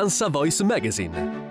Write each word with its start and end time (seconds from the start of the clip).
ANSA 0.00 0.30
Voice 0.30 0.64
Magazine 0.64 1.48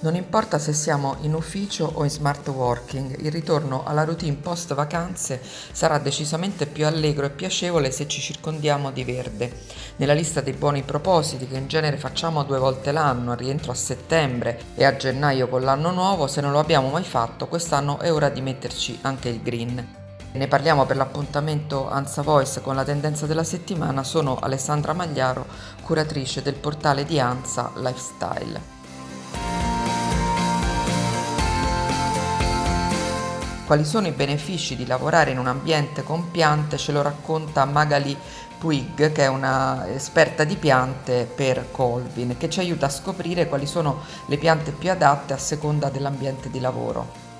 Non 0.00 0.16
importa 0.16 0.58
se 0.58 0.72
siamo 0.72 1.14
in 1.20 1.34
ufficio 1.34 1.88
o 1.94 2.02
in 2.02 2.10
smart 2.10 2.48
working, 2.48 3.20
il 3.20 3.30
ritorno 3.30 3.84
alla 3.84 4.02
routine 4.02 4.34
post 4.34 4.74
vacanze 4.74 5.40
sarà 5.40 5.98
decisamente 5.98 6.66
più 6.66 6.86
allegro 6.86 7.26
e 7.26 7.30
piacevole 7.30 7.92
se 7.92 8.08
ci 8.08 8.20
circondiamo 8.20 8.90
di 8.90 9.04
verde. 9.04 9.52
Nella 9.98 10.12
lista 10.12 10.40
dei 10.40 10.54
buoni 10.54 10.82
propositi 10.82 11.46
che 11.46 11.56
in 11.56 11.68
genere 11.68 11.98
facciamo 11.98 12.42
due 12.42 12.58
volte 12.58 12.90
l'anno, 12.90 13.30
a 13.30 13.36
rientro 13.36 13.70
a 13.70 13.76
settembre 13.76 14.60
e 14.74 14.84
a 14.84 14.96
gennaio 14.96 15.46
con 15.46 15.62
l'anno 15.62 15.92
nuovo, 15.92 16.26
se 16.26 16.40
non 16.40 16.50
lo 16.50 16.58
abbiamo 16.58 16.88
mai 16.88 17.04
fatto, 17.04 17.46
quest'anno 17.46 18.00
è 18.00 18.12
ora 18.12 18.28
di 18.28 18.40
metterci 18.40 18.98
anche 19.02 19.28
il 19.28 19.40
green. 19.40 20.01
Ne 20.34 20.48
parliamo 20.48 20.86
per 20.86 20.96
l'appuntamento 20.96 21.90
Ansa 21.90 22.22
Voice 22.22 22.62
con 22.62 22.74
la 22.74 22.84
tendenza 22.84 23.26
della 23.26 23.44
settimana, 23.44 24.02
sono 24.02 24.38
Alessandra 24.40 24.94
Magliaro, 24.94 25.44
curatrice 25.82 26.40
del 26.40 26.54
portale 26.54 27.04
di 27.04 27.20
Ansa 27.20 27.70
Lifestyle. 27.76 28.60
Quali 33.66 33.84
sono 33.84 34.06
i 34.06 34.12
benefici 34.12 34.74
di 34.74 34.86
lavorare 34.86 35.32
in 35.32 35.38
un 35.38 35.48
ambiente 35.48 36.02
con 36.02 36.30
piante 36.30 36.78
ce 36.78 36.92
lo 36.92 37.02
racconta 37.02 37.66
Magali 37.66 38.16
Puig, 38.58 39.12
che 39.12 39.24
è 39.24 39.26
una 39.26 39.86
esperta 39.88 40.44
di 40.44 40.56
piante 40.56 41.26
per 41.26 41.70
Colvin, 41.70 42.38
che 42.38 42.48
ci 42.48 42.60
aiuta 42.60 42.86
a 42.86 42.90
scoprire 42.90 43.48
quali 43.48 43.66
sono 43.66 44.00
le 44.26 44.38
piante 44.38 44.70
più 44.70 44.90
adatte 44.90 45.34
a 45.34 45.38
seconda 45.38 45.90
dell'ambiente 45.90 46.48
di 46.48 46.58
lavoro. 46.58 47.31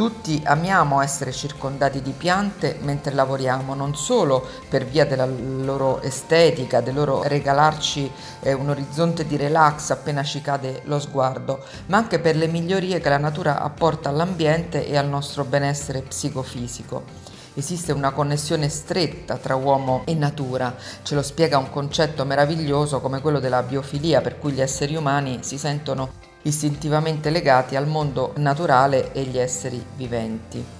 Tutti 0.00 0.40
amiamo 0.46 1.02
essere 1.02 1.30
circondati 1.30 2.00
di 2.00 2.12
piante 2.12 2.78
mentre 2.80 3.12
lavoriamo, 3.12 3.74
non 3.74 3.94
solo 3.94 4.42
per 4.66 4.86
via 4.86 5.04
della 5.04 5.26
loro 5.26 6.00
estetica, 6.00 6.80
del 6.80 6.94
loro 6.94 7.22
regalarci 7.22 8.10
eh, 8.40 8.54
un 8.54 8.70
orizzonte 8.70 9.26
di 9.26 9.36
relax 9.36 9.90
appena 9.90 10.22
ci 10.22 10.40
cade 10.40 10.80
lo 10.84 10.98
sguardo, 10.98 11.62
ma 11.88 11.98
anche 11.98 12.18
per 12.18 12.34
le 12.34 12.46
migliorie 12.46 12.98
che 12.98 13.10
la 13.10 13.18
natura 13.18 13.60
apporta 13.60 14.08
all'ambiente 14.08 14.86
e 14.86 14.96
al 14.96 15.06
nostro 15.06 15.44
benessere 15.44 16.00
psicofisico. 16.00 17.04
Esiste 17.52 17.92
una 17.92 18.12
connessione 18.12 18.70
stretta 18.70 19.36
tra 19.36 19.54
uomo 19.54 20.04
e 20.06 20.14
natura, 20.14 20.76
ce 21.02 21.14
lo 21.14 21.20
spiega 21.20 21.58
un 21.58 21.68
concetto 21.68 22.24
meraviglioso 22.24 23.02
come 23.02 23.20
quello 23.20 23.38
della 23.38 23.62
biofilia, 23.62 24.22
per 24.22 24.38
cui 24.38 24.52
gli 24.52 24.62
esseri 24.62 24.96
umani 24.96 25.40
si 25.42 25.58
sentono 25.58 26.19
istintivamente 26.42 27.30
legati 27.30 27.76
al 27.76 27.86
mondo 27.86 28.32
naturale 28.36 29.12
e 29.12 29.22
gli 29.22 29.38
esseri 29.38 29.84
viventi. 29.96 30.78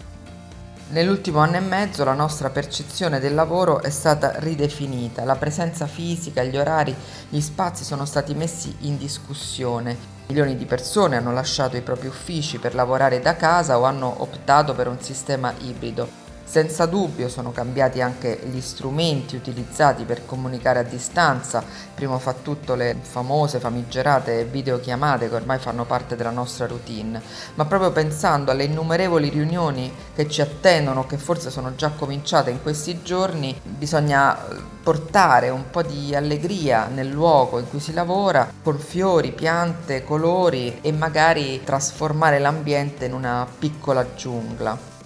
Nell'ultimo 0.90 1.38
anno 1.38 1.56
e 1.56 1.60
mezzo 1.60 2.02
la 2.02 2.14
nostra 2.14 2.50
percezione 2.50 3.20
del 3.20 3.34
lavoro 3.34 3.80
è 3.80 3.90
stata 3.90 4.32
ridefinita, 4.38 5.22
la 5.22 5.36
presenza 5.36 5.86
fisica, 5.86 6.42
gli 6.42 6.56
orari, 6.56 6.92
gli 7.28 7.40
spazi 7.40 7.84
sono 7.84 8.04
stati 8.04 8.34
messi 8.34 8.74
in 8.80 8.98
discussione. 8.98 9.96
Milioni 10.26 10.56
di 10.56 10.64
persone 10.64 11.16
hanno 11.16 11.32
lasciato 11.32 11.76
i 11.76 11.82
propri 11.82 12.08
uffici 12.08 12.58
per 12.58 12.74
lavorare 12.74 13.20
da 13.20 13.36
casa 13.36 13.78
o 13.78 13.84
hanno 13.84 14.12
optato 14.18 14.74
per 14.74 14.88
un 14.88 15.00
sistema 15.00 15.54
ibrido. 15.60 16.19
Senza 16.50 16.86
dubbio 16.86 17.28
sono 17.28 17.52
cambiati 17.52 18.00
anche 18.00 18.40
gli 18.50 18.60
strumenti 18.60 19.36
utilizzati 19.36 20.02
per 20.02 20.26
comunicare 20.26 20.80
a 20.80 20.82
distanza, 20.82 21.62
primo 21.94 22.18
fa 22.18 22.32
tutto 22.32 22.74
le 22.74 22.96
famose 23.00 23.60
famigerate 23.60 24.46
videochiamate 24.46 25.28
che 25.28 25.34
ormai 25.36 25.60
fanno 25.60 25.84
parte 25.84 26.16
della 26.16 26.32
nostra 26.32 26.66
routine, 26.66 27.22
ma 27.54 27.66
proprio 27.66 27.92
pensando 27.92 28.50
alle 28.50 28.64
innumerevoli 28.64 29.28
riunioni 29.28 29.94
che 30.12 30.28
ci 30.28 30.40
attendono, 30.40 31.06
che 31.06 31.18
forse 31.18 31.50
sono 31.50 31.76
già 31.76 31.90
cominciate 31.90 32.50
in 32.50 32.60
questi 32.60 33.00
giorni, 33.04 33.56
bisogna 33.62 34.36
portare 34.82 35.50
un 35.50 35.70
po' 35.70 35.82
di 35.82 36.16
allegria 36.16 36.88
nel 36.88 37.10
luogo 37.10 37.60
in 37.60 37.70
cui 37.70 37.78
si 37.78 37.92
lavora, 37.92 38.52
con 38.60 38.76
fiori, 38.76 39.30
piante, 39.30 40.02
colori 40.02 40.78
e 40.80 40.90
magari 40.90 41.62
trasformare 41.62 42.40
l'ambiente 42.40 43.04
in 43.04 43.12
una 43.12 43.46
piccola 43.56 44.04
giungla. 44.16 44.98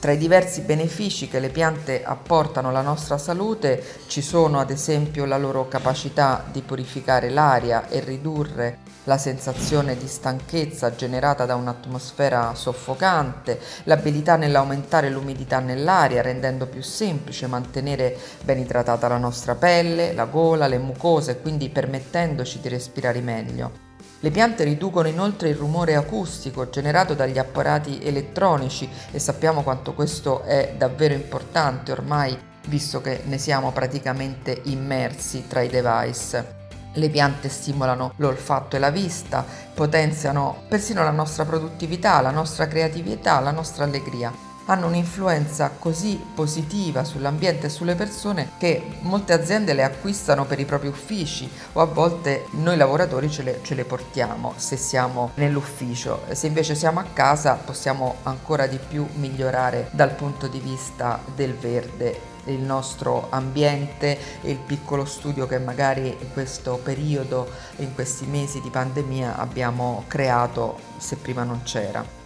Tra 0.00 0.12
i 0.12 0.16
diversi 0.16 0.62
benefici 0.62 1.28
che 1.28 1.40
le 1.40 1.50
piante 1.50 2.02
apportano 2.02 2.70
alla 2.70 2.80
nostra 2.80 3.18
salute 3.18 3.84
ci 4.06 4.22
sono 4.22 4.58
ad 4.58 4.70
esempio 4.70 5.26
la 5.26 5.36
loro 5.36 5.68
capacità 5.68 6.42
di 6.50 6.62
purificare 6.62 7.28
l'aria 7.28 7.86
e 7.86 8.00
ridurre 8.00 8.78
la 9.04 9.18
sensazione 9.18 9.98
di 9.98 10.06
stanchezza 10.06 10.94
generata 10.94 11.44
da 11.44 11.54
un'atmosfera 11.54 12.54
soffocante, 12.54 13.60
l'abilità 13.84 14.36
nell'aumentare 14.36 15.10
l'umidità 15.10 15.58
nell'aria 15.58 16.22
rendendo 16.22 16.64
più 16.64 16.80
semplice 16.80 17.46
mantenere 17.46 18.16
ben 18.42 18.58
idratata 18.58 19.06
la 19.06 19.18
nostra 19.18 19.54
pelle, 19.54 20.14
la 20.14 20.24
gola, 20.24 20.66
le 20.66 20.78
mucose 20.78 21.42
quindi 21.42 21.68
permettendoci 21.68 22.58
di 22.60 22.68
respirare 22.70 23.20
meglio. 23.20 23.89
Le 24.22 24.30
piante 24.30 24.64
riducono 24.64 25.08
inoltre 25.08 25.48
il 25.48 25.56
rumore 25.56 25.94
acustico 25.94 26.68
generato 26.68 27.14
dagli 27.14 27.38
apparati 27.38 28.00
elettronici 28.02 28.86
e 29.10 29.18
sappiamo 29.18 29.62
quanto 29.62 29.94
questo 29.94 30.42
è 30.42 30.74
davvero 30.76 31.14
importante 31.14 31.90
ormai 31.90 32.38
visto 32.66 33.00
che 33.00 33.22
ne 33.24 33.38
siamo 33.38 33.72
praticamente 33.72 34.60
immersi 34.64 35.46
tra 35.46 35.62
i 35.62 35.68
device. 35.68 36.58
Le 36.92 37.08
piante 37.08 37.48
stimolano 37.48 38.12
l'olfatto 38.16 38.76
e 38.76 38.78
la 38.78 38.90
vista, 38.90 39.42
potenziano 39.72 40.64
persino 40.68 41.02
la 41.02 41.10
nostra 41.10 41.46
produttività, 41.46 42.20
la 42.20 42.30
nostra 42.30 42.68
creatività, 42.68 43.40
la 43.40 43.52
nostra 43.52 43.84
allegria 43.84 44.48
hanno 44.70 44.86
un'influenza 44.86 45.72
così 45.78 46.24
positiva 46.34 47.02
sull'ambiente 47.02 47.66
e 47.66 47.70
sulle 47.70 47.96
persone 47.96 48.52
che 48.56 48.98
molte 49.00 49.32
aziende 49.32 49.74
le 49.74 49.82
acquistano 49.82 50.44
per 50.44 50.60
i 50.60 50.64
propri 50.64 50.86
uffici 50.86 51.50
o 51.72 51.80
a 51.80 51.86
volte 51.86 52.46
noi 52.52 52.76
lavoratori 52.76 53.28
ce 53.28 53.42
le, 53.42 53.58
ce 53.62 53.74
le 53.74 53.84
portiamo 53.84 54.54
se 54.56 54.76
siamo 54.76 55.32
nell'ufficio. 55.34 56.22
Se 56.30 56.46
invece 56.46 56.76
siamo 56.76 57.00
a 57.00 57.06
casa 57.12 57.54
possiamo 57.54 58.16
ancora 58.22 58.66
di 58.66 58.78
più 58.78 59.04
migliorare 59.14 59.88
dal 59.90 60.12
punto 60.12 60.46
di 60.46 60.60
vista 60.60 61.20
del 61.34 61.54
verde 61.54 62.28
il 62.44 62.60
nostro 62.60 63.26
ambiente 63.30 64.40
e 64.40 64.50
il 64.50 64.58
piccolo 64.58 65.04
studio 65.04 65.46
che 65.46 65.58
magari 65.58 66.16
in 66.18 66.32
questo 66.32 66.80
periodo, 66.82 67.50
in 67.76 67.92
questi 67.92 68.24
mesi 68.24 68.60
di 68.60 68.70
pandemia 68.70 69.36
abbiamo 69.36 70.04
creato 70.06 70.78
se 70.96 71.16
prima 71.16 71.42
non 71.42 71.62
c'era. 71.64 72.19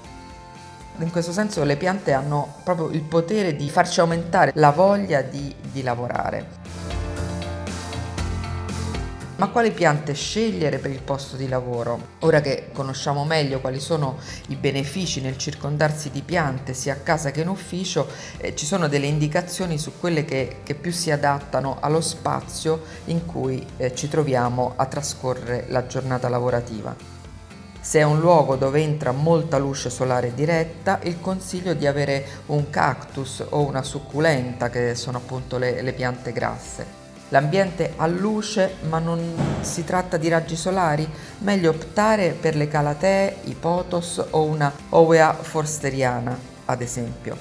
In 0.99 1.11
questo 1.11 1.33
senso 1.33 1.65
le 1.65 1.77
piante 1.77 2.13
hanno 2.13 2.55
proprio 2.63 2.89
il 2.91 3.03
potere 3.03 3.57
di 3.57 3.69
farci 3.69 3.99
aumentare 3.99 4.53
la 4.55 4.71
voglia 4.71 5.23
di, 5.23 5.53
di 5.73 5.83
lavorare. 5.83 6.63
Ma 9.37 9.49
quali 9.49 9.73
piante 9.73 10.15
scegliere 10.15 10.79
per 10.79 10.93
il 10.93 11.03
posto 11.03 11.35
di 11.35 11.49
lavoro? 11.49 12.13
Ora 12.21 12.41
che 12.41 12.69
conosciamo 12.73 13.25
meglio 13.25 13.59
quali 13.59 13.81
sono 13.81 14.19
i 14.49 14.55
benefici 14.55 15.21
nel 15.21 15.37
circondarsi 15.37 16.11
di 16.11 16.23
piante 16.23 16.73
sia 16.73 16.93
a 16.93 16.99
casa 16.99 17.33
che 17.33 17.41
in 17.41 17.49
ufficio, 17.49 18.09
eh, 18.37 18.55
ci 18.55 18.65
sono 18.65 18.87
delle 18.87 19.07
indicazioni 19.07 19.77
su 19.77 19.99
quelle 19.99 20.25
che, 20.25 20.59
che, 20.63 20.77
più 20.77 20.93
si 20.93 21.11
adattano 21.11 21.79
allo 21.81 22.01
spazio 22.01 22.83
in 23.07 23.27
cui 23.27 23.67
eh, 23.79 23.93
ci 23.97 24.09
troviamo 24.09 24.75
a 24.77 24.87
trascorrere 24.87 25.65
la 25.69 25.89
giornata 25.89 26.29
lavorativa. 26.29 27.14
Se 27.85 27.99
è 27.99 28.03
un 28.03 28.19
luogo 28.19 28.57
dove 28.57 28.81
entra 28.81 29.13
molta 29.13 29.59
luce 29.59 29.91
solare 29.91 30.33
diretta, 30.33 31.01
il 31.03 31.21
consiglio 31.21 31.73
è 31.73 31.77
di 31.77 31.87
avere 31.87 32.25
un 32.47 32.71
cactus 32.71 33.45
o 33.51 33.61
una 33.61 33.83
succulenta, 33.83 34.71
che 34.71 34.95
sono 34.95 35.19
appunto 35.19 35.59
le, 35.59 35.83
le 35.83 35.93
piante 35.93 36.33
grasse. 36.33 36.87
L'ambiente 37.29 37.93
ha 37.97 38.07
luce, 38.07 38.77
ma 38.89 38.99
non 39.01 39.21
si 39.61 39.85
tratta 39.85 40.17
di 40.17 40.31
raggi 40.31 40.57
solari? 40.57 41.07
Meglio 41.41 41.73
optare 41.73 42.31
per 42.31 42.57
le 42.57 42.69
calatee, 42.69 43.37
i 43.45 43.55
potos 43.55 44.25
o 44.31 44.45
una 44.45 44.73
Owea 44.89 45.35
forsteriana, 45.35 46.35
ad 46.65 46.81
esempio. 46.81 47.37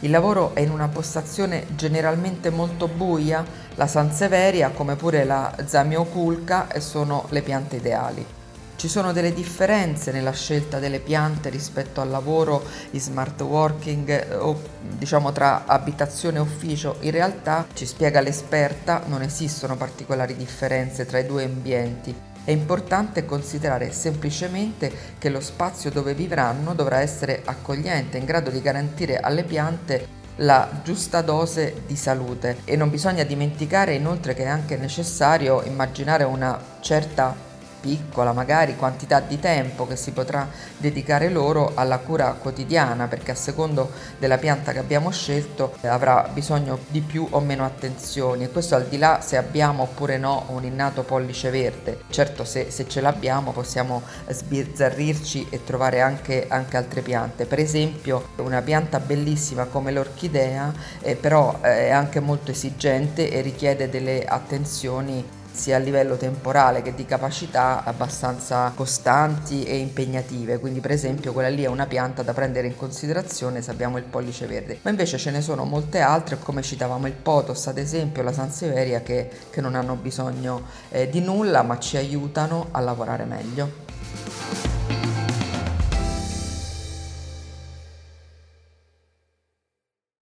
Il 0.00 0.10
lavoro 0.10 0.54
è 0.54 0.60
in 0.60 0.70
una 0.70 0.88
postazione 0.88 1.64
generalmente 1.76 2.50
molto 2.50 2.88
buia, 2.88 3.42
la 3.76 3.86
Sanseveria 3.86 4.68
come 4.68 4.96
pure 4.96 5.24
la 5.24 5.50
Zamioculca 5.64 6.68
sono 6.78 7.24
le 7.30 7.40
piante 7.40 7.76
ideali. 7.76 8.38
Ci 8.80 8.88
sono 8.88 9.12
delle 9.12 9.34
differenze 9.34 10.10
nella 10.10 10.32
scelta 10.32 10.78
delle 10.78 11.00
piante 11.00 11.50
rispetto 11.50 12.00
al 12.00 12.08
lavoro 12.08 12.64
in 12.92 13.00
smart 13.00 13.38
working 13.42 14.08
eh, 14.08 14.34
o 14.36 14.58
diciamo 14.96 15.32
tra 15.32 15.66
abitazione 15.66 16.38
e 16.38 16.40
ufficio? 16.40 16.96
In 17.00 17.10
realtà, 17.10 17.66
ci 17.74 17.84
spiega 17.84 18.22
l'esperta, 18.22 19.02
non 19.04 19.20
esistono 19.20 19.76
particolari 19.76 20.34
differenze 20.34 21.04
tra 21.04 21.18
i 21.18 21.26
due 21.26 21.44
ambienti. 21.44 22.14
È 22.42 22.52
importante 22.52 23.26
considerare 23.26 23.92
semplicemente 23.92 24.90
che 25.18 25.28
lo 25.28 25.40
spazio 25.40 25.90
dove 25.90 26.14
vivranno 26.14 26.72
dovrà 26.72 27.00
essere 27.00 27.42
accogliente, 27.44 28.16
in 28.16 28.24
grado 28.24 28.48
di 28.48 28.62
garantire 28.62 29.20
alle 29.20 29.44
piante 29.44 30.06
la 30.36 30.80
giusta 30.82 31.20
dose 31.20 31.82
di 31.86 31.96
salute 31.96 32.62
e 32.64 32.76
non 32.76 32.88
bisogna 32.88 33.24
dimenticare 33.24 33.92
inoltre 33.92 34.32
che 34.32 34.44
è 34.44 34.48
anche 34.48 34.78
necessario 34.78 35.62
immaginare 35.64 36.24
una 36.24 36.58
certa 36.80 37.48
piccola 37.80 38.32
magari 38.32 38.76
quantità 38.76 39.20
di 39.20 39.38
tempo 39.38 39.86
che 39.86 39.96
si 39.96 40.12
potrà 40.12 40.48
dedicare 40.76 41.28
loro 41.28 41.72
alla 41.74 41.98
cura 41.98 42.32
quotidiana 42.32 43.06
perché 43.06 43.32
a 43.32 43.34
secondo 43.34 43.90
della 44.18 44.38
pianta 44.38 44.72
che 44.72 44.78
abbiamo 44.78 45.10
scelto 45.10 45.74
eh, 45.80 45.88
avrà 45.88 46.28
bisogno 46.32 46.78
di 46.88 47.00
più 47.00 47.26
o 47.30 47.40
meno 47.40 47.64
attenzioni. 47.64 48.44
E 48.44 48.50
questo 48.50 48.74
al 48.74 48.86
di 48.86 48.98
là 48.98 49.20
se 49.22 49.36
abbiamo 49.36 49.84
oppure 49.84 50.18
no 50.18 50.44
un 50.48 50.64
innato 50.64 51.02
pollice 51.02 51.50
verde. 51.50 52.00
Certo 52.10 52.44
se, 52.44 52.70
se 52.70 52.86
ce 52.88 53.00
l'abbiamo 53.00 53.52
possiamo 53.52 54.02
sbizzarrirci 54.28 55.48
e 55.50 55.64
trovare 55.64 56.00
anche, 56.00 56.46
anche, 56.48 56.76
altre 56.76 57.00
piante. 57.00 57.46
Per 57.46 57.58
esempio 57.58 58.28
una 58.36 58.62
pianta 58.62 59.00
bellissima 59.00 59.64
come 59.64 59.90
l'orchidea 59.90 60.72
eh, 61.00 61.16
però 61.16 61.58
eh, 61.62 61.88
è 61.88 61.90
anche 61.90 62.20
molto 62.20 62.50
esigente 62.50 63.30
e 63.30 63.40
richiede 63.40 63.88
delle 63.88 64.24
attenzioni 64.24 65.38
sia 65.60 65.76
a 65.76 65.78
livello 65.78 66.16
temporale 66.16 66.80
che 66.80 66.94
di 66.94 67.04
capacità 67.04 67.84
abbastanza 67.84 68.72
costanti 68.74 69.62
e 69.64 69.76
impegnative, 69.76 70.58
quindi 70.58 70.80
per 70.80 70.90
esempio 70.90 71.34
quella 71.34 71.50
lì 71.50 71.64
è 71.64 71.68
una 71.68 71.84
pianta 71.84 72.22
da 72.22 72.32
prendere 72.32 72.66
in 72.66 72.76
considerazione 72.76 73.60
se 73.60 73.70
abbiamo 73.70 73.98
il 73.98 74.04
pollice 74.04 74.46
verde, 74.46 74.78
ma 74.80 74.88
invece 74.88 75.18
ce 75.18 75.30
ne 75.30 75.42
sono 75.42 75.64
molte 75.64 76.00
altre 76.00 76.38
come 76.38 76.62
citavamo 76.62 77.06
il 77.06 77.12
potos 77.12 77.66
ad 77.66 77.76
esempio, 77.76 78.22
la 78.22 78.32
Sansevieria 78.32 79.02
che, 79.02 79.28
che 79.50 79.60
non 79.60 79.74
hanno 79.74 79.96
bisogno 79.96 80.62
eh, 80.88 81.10
di 81.10 81.20
nulla 81.20 81.60
ma 81.62 81.78
ci 81.78 81.98
aiutano 81.98 82.68
a 82.70 82.80
lavorare 82.80 83.24
meglio. 83.24 83.89